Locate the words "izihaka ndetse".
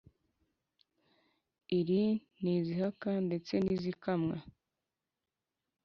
2.55-3.53